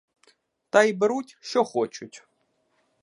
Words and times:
Та 0.69 0.83
й 0.83 0.93
беруть, 0.93 1.37
що 1.41 1.63
хочуть. 1.63 2.23